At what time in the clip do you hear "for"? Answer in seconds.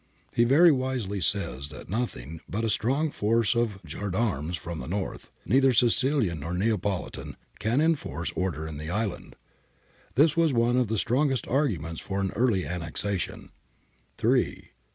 12.01-12.19